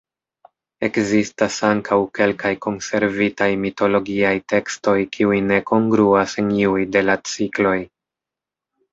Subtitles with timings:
[0.85, 7.75] Ekzistas ankaŭ kelkaj konservitaj mitologiaj tekstoj kiuj ne kongruas en iuj de la cikloj.